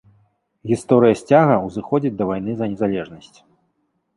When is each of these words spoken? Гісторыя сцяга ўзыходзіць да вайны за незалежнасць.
Гісторыя 0.69 1.17
сцяга 1.21 1.57
ўзыходзіць 1.67 2.13
да 2.23 2.29
вайны 2.33 2.51
за 2.63 2.71
незалежнасць. 2.73 3.35